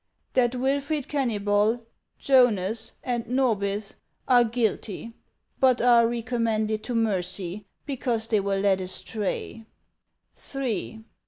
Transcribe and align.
That 0.33 0.55
Wilfred 0.55 1.07
Kennybol, 1.07 1.85
Jonas, 2.17 2.93
and 3.03 3.23
Norbith 3.27 3.93
are 4.27 4.43
guilty, 4.43 5.13
but 5.59 5.79
are 5.79 6.07
recommended 6.07 6.81
to 6.85 6.95
mercy, 6.95 7.67
because 7.85 8.25
they 8.25 8.39
were 8.39 8.57
led 8.57 8.81
astray;" 8.81 9.65
III. 10.55 11.03